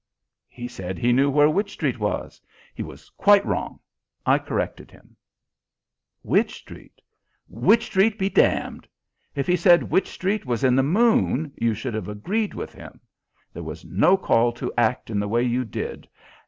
"He 0.49 0.67
said 0.67 0.97
he 0.97 1.13
knew 1.13 1.29
where 1.29 1.47
Wych 1.47 1.69
Street 1.71 1.99
was. 1.99 2.41
He 2.73 2.81
was 2.81 3.11
quite 3.11 3.45
wrong. 3.45 3.79
I 4.25 4.39
corrected 4.39 4.89
him." 4.89 5.15
"Wych 6.23 6.49
Street! 6.55 7.01
Wych 7.47 7.83
Street 7.85 8.17
be 8.17 8.27
damned! 8.27 8.87
If 9.35 9.45
he 9.45 9.55
said 9.55 9.91
Wych 9.91 10.07
Street 10.09 10.43
was 10.43 10.63
in 10.63 10.75
the 10.75 10.81
moon, 10.81 11.53
you 11.55 11.75
should 11.75 11.93
have 11.93 12.07
agreed 12.07 12.55
with 12.55 12.73
him. 12.73 12.99
There 13.53 13.61
was 13.61 13.85
no 13.85 14.17
call 14.17 14.51
to 14.53 14.73
act 14.75 15.11
in 15.11 15.19
the 15.19 15.27
way 15.27 15.43
you 15.43 15.63
did. 15.63 16.07